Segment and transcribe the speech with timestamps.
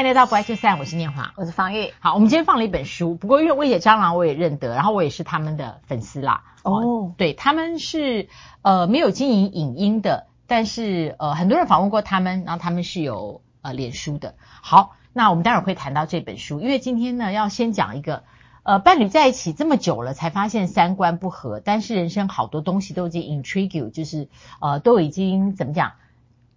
[0.00, 1.92] 欢迎来到不爱就散，我是念华，我是方玉。
[2.00, 6.42] 好，我们今天放了一本书，不过因为味姐蟑螂我也认得，然后我也是他们的粉丝啦。
[6.62, 8.30] 哦，对，他们是
[8.62, 14.36] 呃没有经营影音的，但是呃很多人访问过他们，然后他们是有呃脸书的。
[14.62, 18.24] 好，那我们待会儿会谈到这本书，因为今天呢要先讲一个
[18.62, 24.30] 呃伴侣在一起这么久了才发现三观不合，但是人生好多东西都已经 intrigue，就是
[24.62, 25.92] 呃都已经怎么讲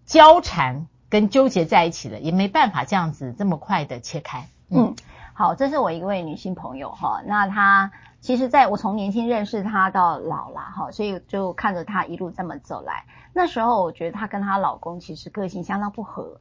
[0.05, 0.88] 交缠。
[1.14, 4.48] 跟纠结在一起了，也没办法这样子这么快的切开。
[4.71, 4.95] 嗯，
[5.34, 13.05] 好，这是我一位女性朋友哈，那她其实在我从年轻认识她到老了哈，所以就看着她一路这么走来。
[13.31, 16.40] 那时候我觉得她跟她老公其实个性相当不合，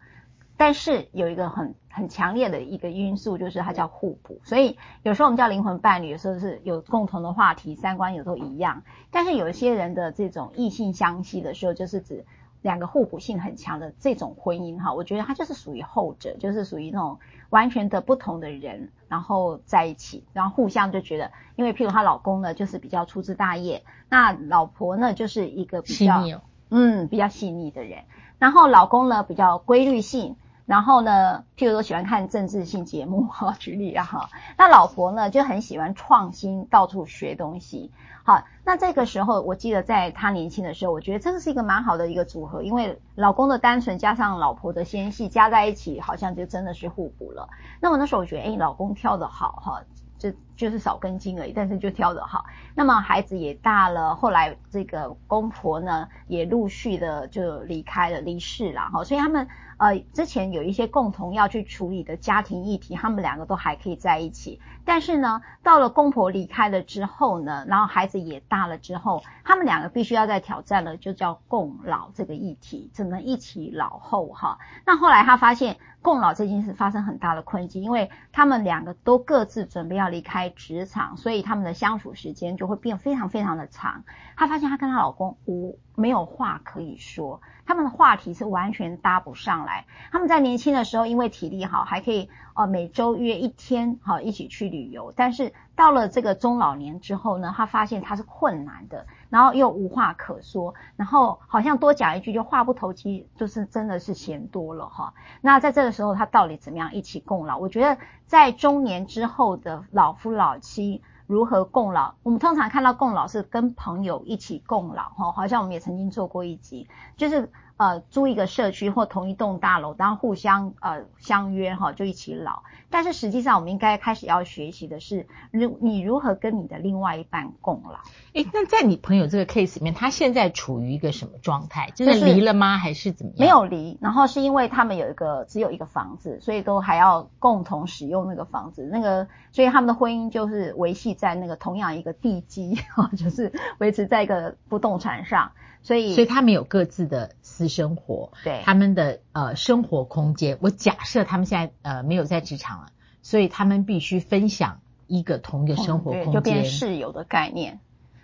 [0.57, 4.41] 但是有一个很很强烈的一个因素，就是它叫互补。
[4.43, 8.85] 所以有时候我们叫灵魂伴侣，有时候是有共同的话题，三观有时候一样。
[9.11, 12.25] 但是有一些人的这种异性相吸的时候，就是指。
[12.63, 17.19] 两个互补性很强的这种婚姻哈，我觉得它就是属于后者，就是属于那种
[17.51, 26.23] 完全的不同的人，然后在一起，然后互相就觉得，因为譬如她老公呢，就是比较粗枝大叶，那老婆呢就是一个比较
[26.71, 28.05] 嗯，比较细腻的人，
[28.39, 30.37] 然后老公呢比较规律性，
[30.73, 37.93] 然后呢，譬如说喜欢看政治性节目 哈，举例啊哈，那老婆呢就很喜欢创新，到处学东西。
[38.25, 47.51] 好，那这个时候，我记得在他年轻的时候，我觉得这个是一个蛮好的一个组合，因为老公的单纯加上老婆的纤细加在一起，好像就真的是互补了。
[47.79, 49.83] 那我那时候我觉得，哎，老公挑得好哈，
[50.17, 52.47] 就就是少根筋而已，但是就挑得好。
[52.75, 59.47] 那么孩子也大了，后来这个公婆呢也陆续的就离开了，离世了哈，所以他们。
[59.83, 64.61] 呃，之前有一些共同要去处理的家庭议题，他们两个都还可以在一起。
[64.85, 74.57] 但是呢，到了公婆离开了之后呢，然后孩子也大了之后，他们两个必须要再挑战了，就叫共老这个议题，怎么一起老后哈？
[74.87, 84.05] 那后来他发现共老这件事发生很大的困境，因为他们两个都各自准备要离开职场，所以他们的相处时间就会变非常非常的长。
[84.37, 87.41] 他发现他跟他老公无没有话可以说。
[87.65, 89.87] 他们的话题是完全搭不上来。
[90.11, 95.13] 他们在年轻的时候，因为体力好，还可以呃每周约一天好一起去旅游。
[95.17, 105.15] 但是到了这个中老年之后呢，他发现他是困难的，然后又无话可说，然后好像多讲一句就话不投机，就是真的是嫌多了哈。
[105.41, 107.59] 那在这个时候，他到底怎么样一起共老？
[107.59, 111.03] 我觉得在中年之后的老夫老妻。
[111.33, 112.13] 如何共老？
[112.23, 122.63] 我们通常看到共老是跟朋友一起共老，哈，好像我们也曾经做过一集，就是呃租一个社区或同一栋大楼，然后互相呃相约哈，就一起老。
[122.91, 128.01] 但是实际上，我们应该开始要学习的是，如你如何跟你的另外一半共老。
[128.33, 131.91] 诶，那在你朋友这个 case 里面，他现在处于一个什么状态？
[131.95, 132.79] 就是离了吗？
[132.79, 133.41] 还是怎么样？
[133.41, 150.57] 没有离，然后是因为他们有一个只有一个房子，所以都还要共同使用那个房子，那个所以他们的婚姻就是维系在那个同样一个地基，哈， 就是维持在一个不动产上，所以所以他们有各自的私生活，对他们的呃生活空间。
[150.63, 152.87] 我假设他们现在呃没有在职场了，
[153.21, 157.79] 所以他们必须分享一个同一个生活空间，嗯、就变室友的概念。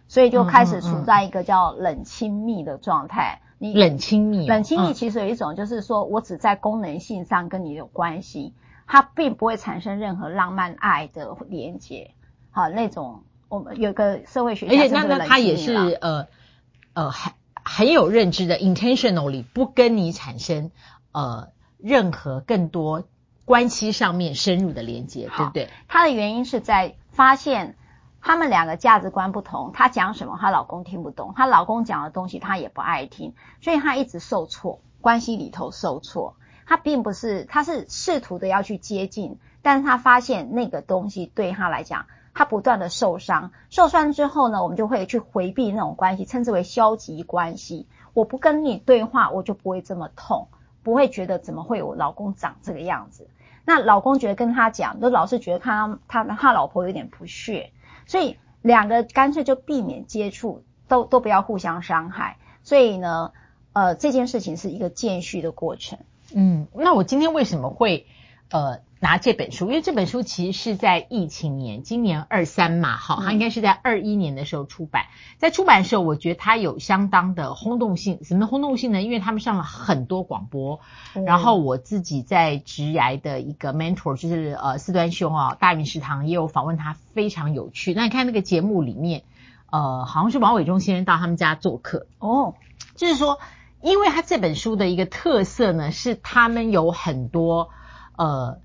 [0.08, 3.40] 所以就开始处在一个叫冷亲密的状态。
[3.60, 8.54] 你冷亲密，冷亲密其实有一种就是说我只在功能性上跟你有关系，
[8.86, 12.12] 它并不会产生任何浪漫爱的连接。
[12.50, 16.28] 好，那种我们有个社会学家，而且那那他也是呃
[16.92, 17.32] 呃很
[17.64, 20.70] 很有认知的，intentionally 不跟你产生
[21.10, 21.48] 呃
[21.78, 23.02] 任何更多
[23.44, 25.68] 关系上面深入的连接，对不对？
[25.88, 27.74] 他的原因是在发现。
[28.20, 36.34] 他们两个价值观不同，她讲什么她老公听不懂，她老公讲的东西她也不爱听，所以她一直受挫，关系里头受挫。
[36.66, 47.86] 她并不是，她是试图的要去接近，但是她发现那个东西对她来讲，她不断的受伤，受伤之后呢，我们就会去回避那种关系，称之为消极关系。
[48.12, 50.48] 我不跟你对话，我就不会这么痛，
[50.82, 53.28] 不会觉得怎么会有老公长这个样子。
[53.64, 57.72] 那老公觉得跟他讲，就老是觉得他他他老婆有点不屑。
[58.08, 62.38] 所以两个干脆就避免接触，都都不要互相伤害。
[62.64, 63.30] 所以呢，
[63.72, 66.00] 呃，这件事情是一个渐序的过程。
[66.34, 68.06] 嗯，那我今天为什么会
[68.50, 68.80] 呃？
[69.00, 75.04] 拿这本书，因为这本书其实是在疫情年，今年二三嘛，好，它应该是在二一年的时候出版。
[75.36, 78.18] 在出版的时候，我觉得它有相当的轰动性。
[78.24, 79.00] 什么轰动性呢？
[79.00, 80.80] 因为他们上了很多广播，
[81.24, 87.94] 然后我自己在职涯的一个 mentor 就是呃四端兄啊，大云食堂也有访问他，非常有趣。
[87.94, 89.22] 那你看那个节目里面，
[89.70, 92.56] 呃，好像是王伟忠先生到他们家做客哦，
[92.96, 93.38] 就是说，
[93.80, 97.70] 因为他这本书的一个特色呢，是他们有很多
[98.18, 98.60] 呃。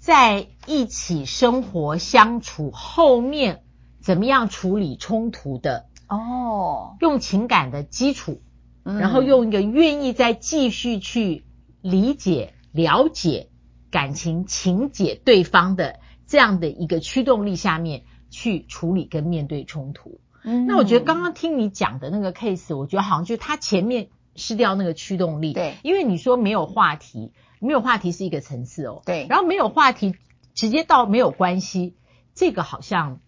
[0.00, 3.64] 在一起生活相处后面
[4.00, 8.40] 怎么样处理冲突的哦，用情感的基础，
[8.84, 11.44] 然后用一个愿意再继续去
[11.82, 13.50] 理解、了解
[13.90, 20.20] 感情、情解对方的这样的一个驱动力下面去处理跟面对冲突。
[20.42, 30.16] 嗯，那我觉得刚刚听你讲的那个 case，我觉得好像就是他前面失掉那个驱动力，对，因为你说没有话题，没有话题是一个层次哦，对，然后没有话题
[30.54, 31.96] 直接到没有关系，
[32.34, 33.20] 这个好像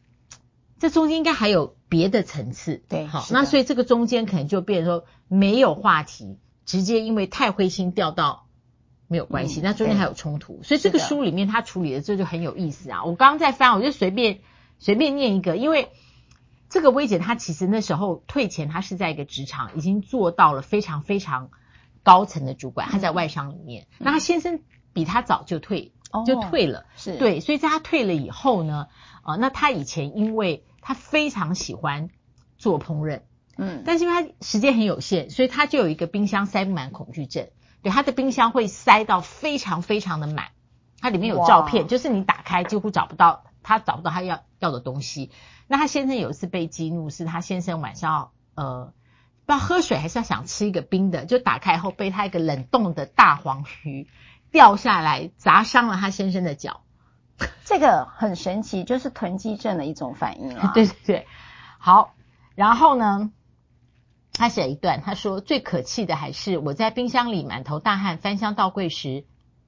[0.79, 8.47] 这中间应该还有别的层次，对，好，那所以这个中间可能就变成说没有话题，直接因为太灰心掉到
[9.09, 13.05] 没有关系，嗯，那中间还有冲突，所以这个书里面他处理的这就很有意思啊。
[13.05, 14.41] 我刚刚在翻，我就随便
[14.79, 15.88] 随便念一个，因为。
[16.73, 21.50] 这个薇姐她其实那时候退钱，她是在一个职场已经做到了非常非常
[22.02, 23.87] 高层的主管，他在外商里面。
[23.93, 24.61] 嗯、那他先生
[24.93, 27.41] 比他早就退，哦、就退了，是对。
[27.41, 28.88] 所以在他退了以后呢，
[29.23, 32.11] 啊、呃，那他以前因为他非常喜欢
[32.58, 33.23] 做烹饪，
[33.56, 37.49] 嗯，但是因为他时间很有限，所以他就有一个冰箱塞不满恐惧症。
[37.82, 40.49] 对，他的冰箱会塞到非常非常的满，
[41.00, 45.31] 它里面有照片，就是你打开几乎找不到，他找不到他要要的东西。
[45.67, 48.93] 那他先生有一次被激怒，是他先生晚上呃
[49.50, 54.06] 不知道喝水还是要想吃一个冰的，就打开后被他一个冷冻的大黄鱼
[54.52, 56.82] 掉下来砸伤了他先生的脚。
[57.67, 60.70] 这个很神奇，就是囤积症的一种反应啊。
[60.73, 61.26] 对对对，
[61.81, 62.14] 好，
[62.55, 63.32] 然后呢，
[64.35, 69.25] 他写一段，他说最可气的还是我在冰箱里满头大汗翻箱倒柜时。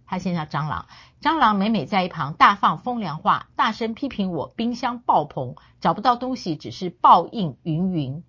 [0.07, 0.87] 他先叫蟑螂，
[1.21, 8.23] 蟑螂每每在一旁大放风凉话，大声批评我冰箱爆棚，找不到东西，只是报应云云，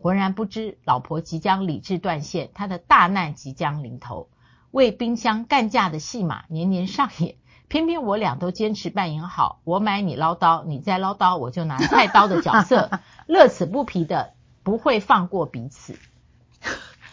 [0.00, 4.28] 浑然不知老婆即将理智断线，他的大难即将临头，
[4.70, 7.36] 为冰箱干架的戏码年年上演，
[7.68, 12.90] 偏偏我俩都坚持扮演好，我买你唠叨，你再唠叨，我就拿菜刀的角色，
[13.26, 15.98] 乐此不疲的不会放过彼此。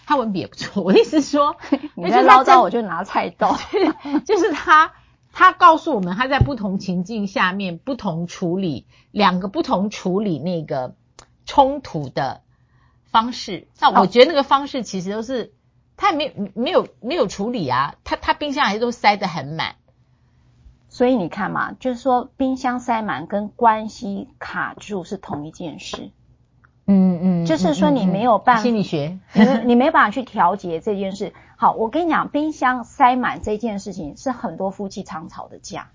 [0.05, 1.55] 他文笔也不错，我的意思是说，
[1.95, 3.57] 你在唠叨，我就拿菜刀。
[4.27, 4.91] 就是他，
[5.31, 10.95] 他告诉我们他在不同情境下面不同处理两个不同处理那个
[11.45, 12.42] 冲突的
[13.13, 13.67] 方式。
[13.79, 15.53] 那我觉得那个方式其实都是
[15.95, 19.75] 他也没有没有没有处理啊，他他冰箱还是都塞得很满。
[20.89, 26.11] 所以你看嘛，就是说冰箱塞满跟关系卡住是同一件事。
[26.85, 31.33] 嗯嗯，就是说你没有办法，心理学，你你没办法去调节这件事。
[31.55, 35.91] 好，我跟你讲，冰箱塞满这件事情是很多夫妻常吵的架。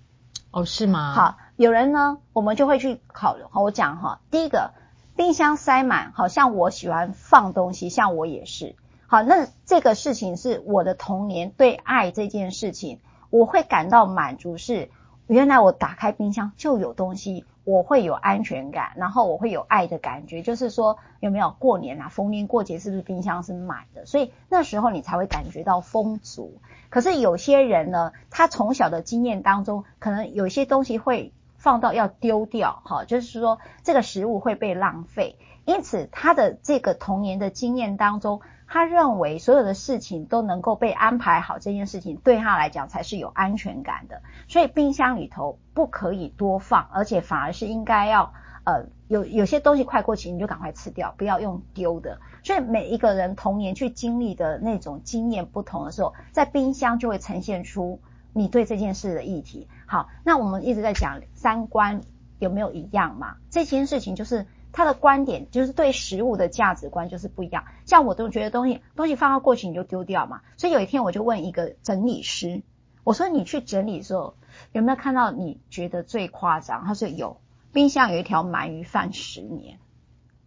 [0.51, 1.13] 哦，是吗？
[1.13, 3.43] 好，有人呢，我们就会去考虑。
[3.51, 4.73] 好，我讲哈，第一个，
[5.19, 8.77] 冰箱塞满，好像我喜欢放东西，像我也是。
[9.09, 14.91] 好，那这个事情是我的童年对爱这件事情，我会感到满足，是
[15.27, 17.45] 原来我打开冰箱就有东西。
[17.65, 24.07] 我会有安全感，然后我会有爱的感觉，就是说有没有过年啊，逢年过节是不是冰箱是满的？
[24.07, 26.55] 所以那时候你才会感觉到丰足。
[26.89, 38.41] 可是有些人呢，他从小的经验当中，可能有些东西会放到要丢掉，哈，就是说这个食物会被浪费，因此他的这个童年的经验当中。
[38.71, 44.21] 他认为所有的事情都能够被安排好，这件事情对他来讲才是有安全感的。
[44.47, 48.35] 所以冰箱里头不可以多放，而且反而是应该要
[48.65, 52.21] 呃有有些东西快过期你就赶快吃掉，不要用丢的。
[52.45, 59.69] 所以每一个人童年去经历的那种经验不同的时候，在冰箱就会呈现出你对这件事的议题。
[59.87, 62.01] 好，那我们一直在讲三观
[62.39, 63.37] 有没有一样嘛？
[63.51, 64.47] 这件事情就是。
[64.71, 72.63] 他的观点就是对食物的价值观就是不一样，像我都觉得东西东西放到过期你就丢掉嘛，所以有一天我就问一个整理师，
[73.03, 74.37] 我说你去整理的时候
[74.73, 76.85] 有没有看到你觉得最夸张？
[76.85, 77.41] 他说有，
[77.73, 79.79] 冰箱有一条鳗鱼放十年，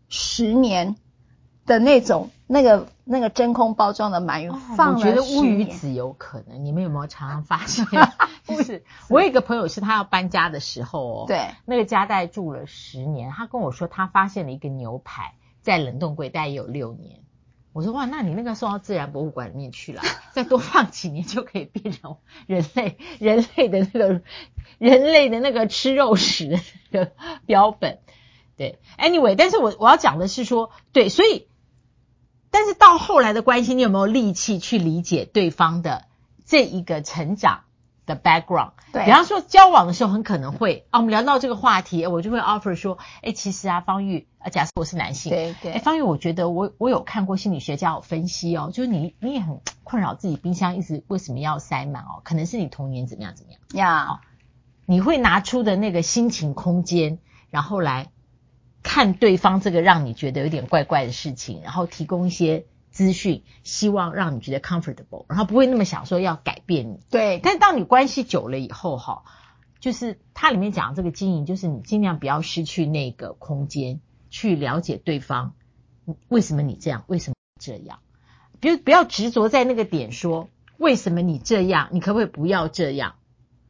[0.08, 0.96] 十年。
[1.64, 6.66] 的那种那个那个真空包装的鳗鱼放了，我觉得乌鱼子有可能。
[6.66, 7.86] 你们有没有常常发现？
[8.46, 17.22] 就 是 我有一个朋友，是他要搬家的时候哦，对，那个家带住了十年，他跟我说他发现了一个牛排在冷冻柜大概有六年。
[17.72, 20.02] 我说哇，那你那个送到自然博物馆里面去了，
[20.36, 22.18] 再多放几年就可以变成
[22.48, 24.22] 人类人类的那个
[24.78, 27.12] 人类的那个吃肉食的那个
[27.46, 28.00] 标本。
[28.58, 31.48] 对，anyway，但是我我要讲的是说，对，所以。
[32.52, 36.06] 但是到后来的关系，你有没有力气去理解对方的
[36.46, 37.62] 这一个成长
[38.06, 38.74] 的 background？
[38.92, 54.06] 对，比方说交往的时候很可能会啊，我们聊到这个话题，我就会 offer 说，哎，其实啊，方玉啊，假设我是男性，对对，哎，方玉，我觉得我我有看过心理学家有分析哦，就是你你也很困扰自己冰箱一直为什么要塞满哦，可能是你童年怎么样怎么样呀。
[54.06, 54.14] Yeah.
[54.14, 54.20] 哦
[54.88, 58.12] 你会拿出的那个心情空间，然后来
[58.84, 67.00] 看对方这个让你觉得有点怪怪的事情，然后提供一些资讯，希望让你觉得 comfortable，然后不会那么想说要改变你。
[67.10, 69.24] 对，但当你关系久了以后，哈，
[69.80, 75.54] 就是它里面讲的这个经营，就是你尽量不要失去那个空间，去了解对方
[76.28, 78.00] 为什么你这样，为什么这样。
[78.60, 83.16] 比如不要执着在那个点说，为什么你这样，你可不可以不要这样？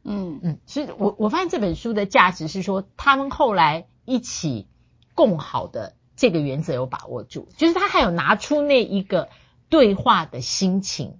[0.04, 4.66] 嗯嗯，所以我我发现这本书的价值是说，他们后来一起
[5.14, 9.28] 共好的这个原则有把握住，就是他还有拿出那一个
[9.68, 11.18] 对话的心情。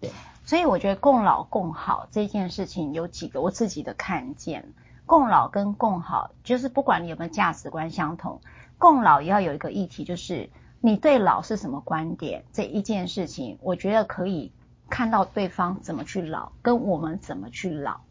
[0.00, 0.10] 对，
[0.44, 4.72] 所以我觉得共老共好这件事情有几个我自己的看见，
[5.06, 8.40] 共老跟共好，就是不管你有没有价值观相同，
[8.78, 10.50] 共老也要有一个议题，就是。
[10.86, 12.44] 你对老是什么观点？
[12.52, 14.52] 这一件事情，我觉得可以
[14.90, 18.02] 看到对方怎么去老，跟我们怎么去老，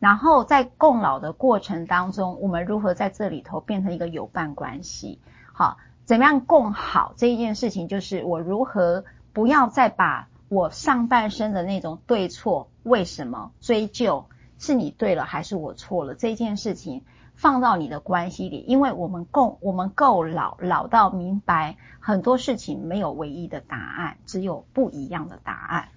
[0.00, 5.20] 然后在共老的过程当中，我们如何在这里头变成一个有伴关系？
[5.52, 14.24] 好，怎么样共好这一件事情，就是我如何不要再把我上半生的那种对错、为什么追究，
[14.58, 17.04] 是你对了还是我错了这件事情。
[17.36, 25.88] 放到你的关系里，因为我们够，我们够老，老到明白很多事情没有唯一的答案，只有不一样的答案。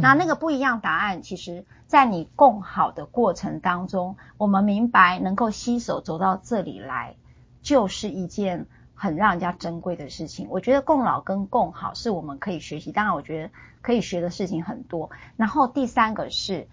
[0.00, 7.16] 那那个不一样答案，其实，在你共好的过程当中，我们明白能够携手走到这里来，
[7.60, 10.48] 就是一件很让人家珍贵的事情。
[10.50, 13.50] 我觉得共老跟共好是我们可以学习，当然，我觉得
[13.82, 15.10] 可以学的事情很多。
[15.36, 16.68] 然后第三个是。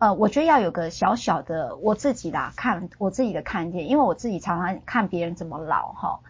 [0.00, 6.20] 呃，我觉得要有个小小的我自己的看，我自己的看见，因为我自己常常看别人怎么老哈，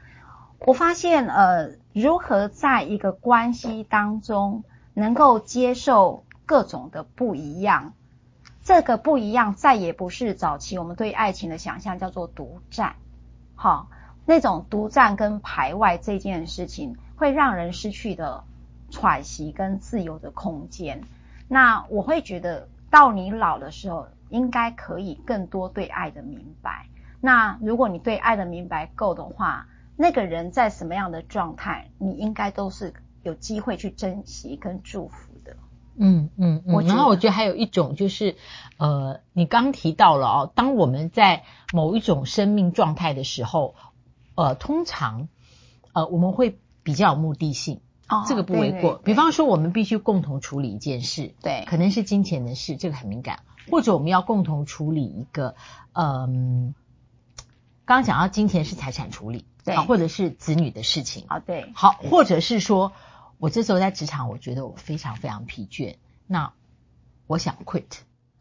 [0.60, 4.64] 我发现呃，如何在一个关系当中
[4.94, 7.92] 能够接受各种的不一样，
[8.64, 12.96] 这个不一样再也不是早期我们对爱情的想象叫做独占，
[13.54, 13.88] 好，
[14.26, 18.42] 那种独占跟排外这件事情会让人失去的
[18.90, 21.02] 喘息跟自由的空间，
[21.46, 22.66] 那我会觉得。
[22.90, 26.86] 到你老的时候，应该可以更多对爱的明白。
[27.20, 35.34] 那如果你对爱的明白够的话，那个人在什么样的状态，你应该都是有机会去珍惜跟祝福。
[35.98, 36.86] 嗯嗯嗯。
[36.86, 38.36] 然后我觉得还有一种就是，
[38.76, 43.74] 呃，你刚提到了哦，当我们在某一种生命状态的时候，
[44.34, 45.28] 呃，通常，
[45.92, 47.80] 呃，我们会比较有目的性。
[48.08, 48.80] 哦，这个不为过。
[48.80, 53.40] 对对对，比方说，我们必须共同处理一件事，对，可能是金钱的事，这个很敏感。
[53.70, 55.54] 或者我们要共同处理一个，
[55.92, 56.74] 嗯，
[57.84, 62.92] 刚刚讲到金钱是财产处理，对，或者是子女的事情，啊，对，好，或者是说
[63.38, 66.52] 我这时候在职场，我觉得我非常非常疲倦，那
[67.26, 67.84] 我想 quit，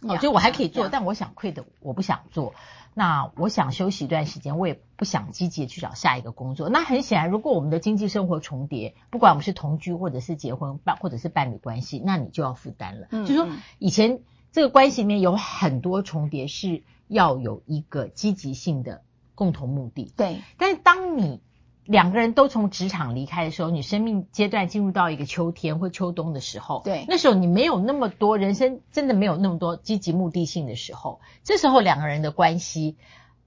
[0.01, 2.53] 我觉得我还可以做，但我想 quit，我不想做。
[2.93, 6.67] 那我想休息一段时间，我也不想积极的去找下一个工作。
[6.67, 13.07] 那很显然，如果我们的经济生活重叠，不管我们是同居或者是结婚伴或者是伴侣关系，那你就要负担了。
[13.11, 19.03] 嗯，就是说以前这个关系里面有很多重叠，是要有一个积极性的
[19.35, 20.11] 共同目的。
[20.17, 21.39] 对，但是当你
[21.87, 32.97] 两个人都从职场离开的时候，你生命阶段进入到一个秋天或秋冬的时候，对，那时候你没有那么多人生，真的没有那么多积极目的性的时候，这时候两个人的关系，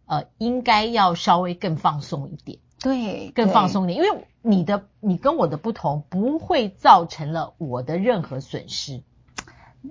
[0.06, 9.02] 呃，应该要稍微更放松一点，对，更放松一点，因为你的你跟我的不同不会造成了我的任何损失。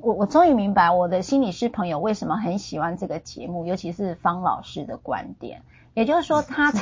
[0.01, 5.63] 我我终于明白我的心理师朋友为什么很喜欢这个节目，尤其是方老师的观点。
[5.99, 6.81] 也就是说，他在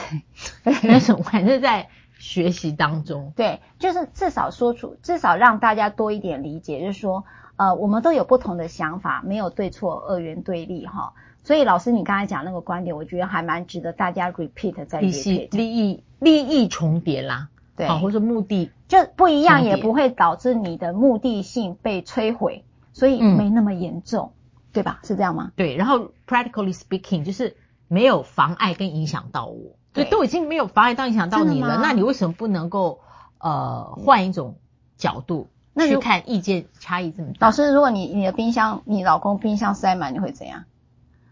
[0.84, 11.14] 那种反正在学习当中，对，就是至少说出，至少让大家多一点理解，就是说，呃，我们都有不同的想法，没有对错、二元对立哈。
[11.44, 15.50] 所以老师，你刚才讲那个观点，我觉得还蛮值得大家 repeat 再 repeat。
[15.58, 25.00] 利益利益重叠啦，对，好，或者说目的就不一样，也不会导致你的目的性被摧毁，所以没那么严重，嗯、对吧？
[25.04, 25.54] 是这样吗？
[25.56, 27.58] 对，然后 practically speaking 就是。
[27.88, 33.00] 没有妨碍跟影响到我，对，都已经没有妨碍到影响到你了，那你为什么不能够
[33.40, 34.58] 呃换一种
[34.98, 37.48] 角度去看意见差异这么大？
[37.48, 40.66] 老师，如果你你的冰箱，你老公冰箱塞满，你会怎样？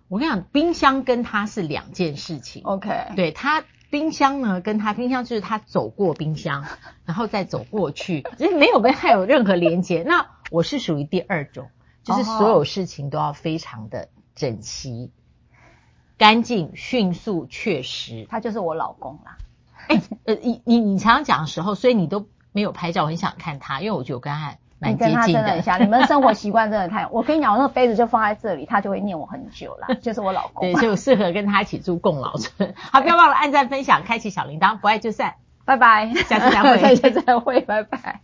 [0.08, 2.64] 我跟你讲，冰箱跟他是两件事情。
[2.64, 6.64] OK，对，他冰箱呢，跟他冰箱就是他走过冰箱，
[7.06, 10.04] 然后再走过去，其实没有跟他有任何连接。
[10.04, 11.70] 那我是属于第二种，
[12.04, 15.12] 就是所有事情都要非常的整齐。
[16.18, 19.38] 干净、迅速、确实，他就是我老公啦。
[19.88, 25.56] 哎、欸，呃，你你你常常讲的时候，所以你都没有拍照，我很想看他，因为我觉得我跟他蛮接近的。
[25.56, 27.08] 你，像 你们生活习惯真的太……
[27.08, 30.72] 我跟你讲，我那个杯子就放在这里，他就会念我很久啦， 就是我老公。
[30.74, 32.74] 对，就适合跟他一起住共老村。
[32.92, 38.22] 好，不要忘了按赞、分享、开启小铃铛，不爱就散，拜拜，下次再会，下次再会，拜拜。